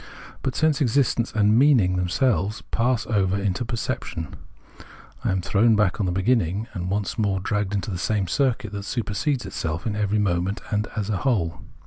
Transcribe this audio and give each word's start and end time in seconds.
But 0.41 0.55
sense 0.55 0.81
existence 0.81 1.31
and" 1.31 1.59
meaning" 1.59 1.95
themselves 1.95 2.63
pass 2.71 3.05
over 3.05 3.37
into 3.37 3.63
perception: 3.63 4.29
I 5.23 5.29
am 5.31 5.41
thrown 5.43 5.75
back 5.75 5.99
on 5.99 6.07
the 6.07 6.11
beginning, 6.11 6.67
and 6.73 6.89
once 6.89 7.19
more 7.19 7.39
dragged 7.39 7.75
into 7.75 7.91
the 7.91 7.99
same 7.99 8.27
circuit, 8.27 8.71
that 8.71 8.81
supersedes 8.85 9.45
itself 9.45 9.85
in 9.85 9.95
every 9.95 10.17
moment 10.17 10.59
and 10.71 10.87
as 10.95 11.11
a 11.11 11.17
whole. 11.17 11.61